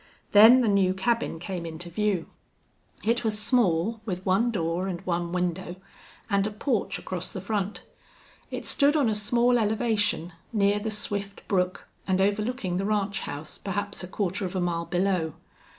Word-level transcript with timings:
Then 0.31 0.61
the 0.61 0.67
new 0.67 0.95
cabin 0.95 1.37
came 1.37 1.63
into 1.63 1.87
view. 1.87 2.25
It 3.03 3.23
was 3.23 3.37
small, 3.37 4.01
with 4.03 4.25
one 4.25 4.49
door 4.49 4.87
and 4.87 4.99
one 5.01 5.31
window, 5.31 5.75
and 6.27 6.47
a 6.47 6.51
porch 6.51 6.97
across 6.97 7.31
the 7.31 7.39
front. 7.39 7.83
It 8.49 8.65
stood 8.65 8.95
on 8.95 9.09
a 9.09 9.13
small 9.13 9.59
elevation, 9.59 10.33
near 10.51 10.79
the 10.79 10.89
swift 10.89 11.47
brook, 11.47 11.87
and 12.07 12.19
overlooking 12.19 12.77
the 12.77 12.85
ranch 12.85 13.19
house 13.19 13.59
perhaps 13.59 14.03
a 14.03 14.07
quarter 14.07 14.43
of 14.43 14.55
a 14.55 14.59
mile 14.59 14.85
below. 14.85 15.33